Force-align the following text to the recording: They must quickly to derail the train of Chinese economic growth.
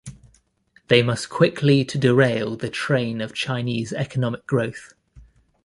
They 0.87 1.03
must 1.03 1.29
quickly 1.29 1.85
to 1.85 1.99
derail 1.99 2.55
the 2.55 2.71
train 2.71 3.21
of 3.21 3.35
Chinese 3.35 3.93
economic 3.93 4.47
growth. 4.47 4.93